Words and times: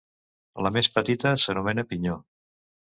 La 0.67 0.71
més 0.79 0.89
petita 0.95 1.35
s'anomena 1.45 1.87
pinyó. 1.93 2.21